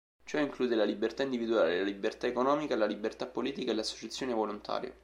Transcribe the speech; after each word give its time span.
Ciò 0.23 0.39
include 0.39 0.73
la 0.73 0.83
libertà 0.83 1.21
individuale, 1.21 1.77
la 1.77 1.83
libertà 1.83 2.25
economica, 2.25 2.75
la 2.75 2.87
libertà 2.87 3.27
politica 3.27 3.69
e 3.71 3.75
l'associazione 3.75 4.33
volontaria. 4.33 4.91